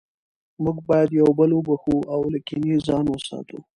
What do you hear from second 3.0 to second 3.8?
وساتو